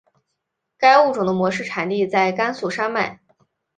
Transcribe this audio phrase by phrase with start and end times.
[0.79, 3.19] 该物种的模式产地在甘肃山脉。